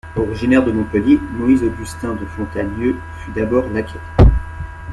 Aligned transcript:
Originaire 0.15 0.65
de 0.65 0.71
Montpellier, 0.71 1.19
Moïse-Augustin 1.33 2.15
de 2.15 2.25
Fontanieu 2.25 2.95
fut 3.19 3.29
d'abord 3.33 3.69
laquais. 3.69 3.99